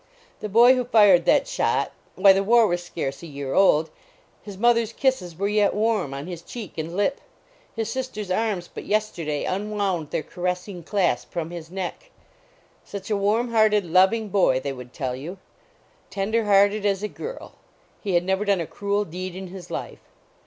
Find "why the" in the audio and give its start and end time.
2.15-2.41